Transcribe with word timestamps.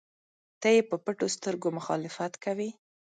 نه 0.61 0.69
یې 0.75 0.81
په 0.89 0.95
پټو 1.05 1.27
سترګو 1.35 1.67
مخالفت 1.77 2.33
کوي. 2.43 2.69